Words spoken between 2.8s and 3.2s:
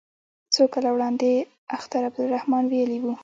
وو.